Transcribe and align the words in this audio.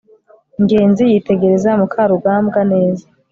ngenzi 0.63 1.03
yitegereza 1.11 1.69
mukarugambwa 1.79 2.59
neza 2.71 3.05